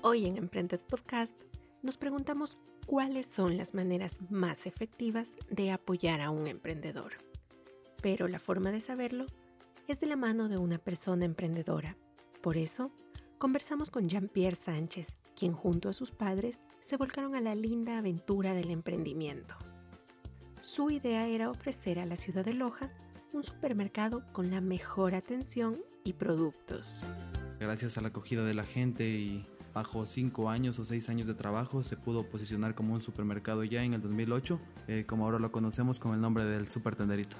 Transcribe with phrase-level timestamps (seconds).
[0.00, 1.34] Hoy en Emprended Podcast
[1.82, 2.56] nos preguntamos
[2.86, 7.14] cuáles son las maneras más efectivas de apoyar a un emprendedor.
[8.00, 9.26] Pero la forma de saberlo
[9.88, 11.96] es de la mano de una persona emprendedora.
[12.40, 12.92] Por eso,
[13.38, 18.54] conversamos con Jean-Pierre Sánchez, quien junto a sus padres se volcaron a la linda aventura
[18.54, 19.56] del emprendimiento.
[20.60, 22.92] Su idea era ofrecer a la ciudad de Loja
[23.32, 27.00] un supermercado con la mejor atención y productos.
[27.58, 31.34] Gracias a la acogida de la gente y bajo cinco años o seis años de
[31.34, 35.52] trabajo se pudo posicionar como un supermercado ya en el 2008, eh, como ahora lo
[35.52, 37.36] conocemos con el nombre del Super Tenderito.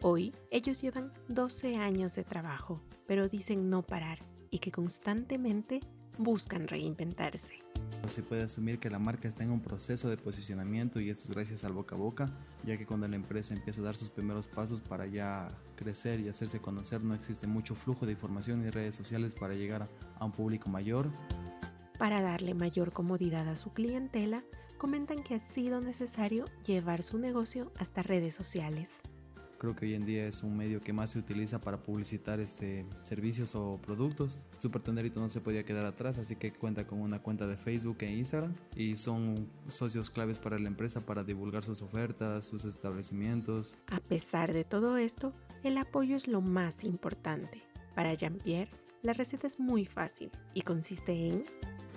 [0.00, 4.18] Hoy ellos llevan 12 años de trabajo, pero dicen no parar
[4.50, 5.80] y que constantemente
[6.18, 7.67] buscan reinventarse.
[8.06, 11.30] Se puede asumir que la marca está en un proceso de posicionamiento y esto es
[11.30, 12.30] gracias al boca a boca,
[12.64, 16.28] ya que cuando la empresa empieza a dar sus primeros pasos para ya crecer y
[16.28, 19.88] hacerse conocer, no existe mucho flujo de información y redes sociales para llegar
[20.18, 21.10] a un público mayor.
[21.98, 24.42] Para darle mayor comodidad a su clientela,
[24.78, 28.94] comentan que ha sido necesario llevar su negocio hasta redes sociales.
[29.58, 32.86] Creo que hoy en día es un medio que más se utiliza para publicitar este,
[33.02, 34.38] servicios o productos.
[34.58, 37.96] Super Tenderito no se podía quedar atrás, así que cuenta con una cuenta de Facebook
[38.00, 43.74] e Instagram y son socios claves para la empresa para divulgar sus ofertas, sus establecimientos.
[43.88, 45.32] A pesar de todo esto,
[45.64, 47.64] el apoyo es lo más importante.
[47.96, 48.70] Para Jean-Pierre,
[49.02, 51.44] la receta es muy fácil y consiste en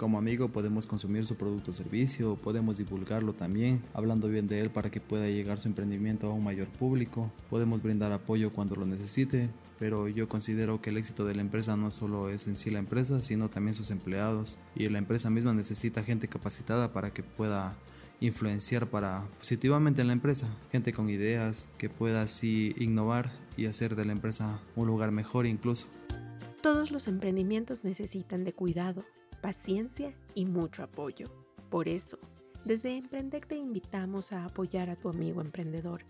[0.00, 4.70] como amigo podemos consumir su producto o servicio, podemos divulgarlo también, hablando bien de él
[4.70, 8.86] para que pueda llegar su emprendimiento a un mayor público, podemos brindar apoyo cuando lo
[8.86, 12.70] necesite, pero yo considero que el éxito de la empresa no solo es en sí
[12.70, 14.56] la empresa, sino también sus empleados.
[14.74, 17.76] Y la empresa misma necesita gente capacitada para que pueda
[18.20, 23.96] influenciar para positivamente en la empresa, gente con ideas que pueda así innovar y hacer
[23.96, 25.88] de la empresa un lugar mejor incluso.
[26.62, 29.04] Todos los emprendimientos necesitan de cuidado,
[29.40, 31.26] paciencia y mucho apoyo.
[31.70, 32.18] Por eso,
[32.64, 36.04] desde Emprendec te invitamos a apoyar a tu amigo emprendedor.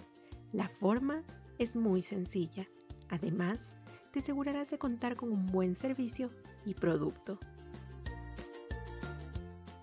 [0.53, 1.23] La forma
[1.59, 2.69] es muy sencilla.
[3.09, 3.77] Además,
[4.11, 6.31] te asegurarás de contar con un buen servicio
[6.65, 7.39] y producto.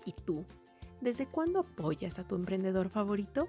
[0.04, 0.44] ¿Y tú?
[1.00, 3.48] ¿Desde cuándo apoyas a tu emprendedor favorito?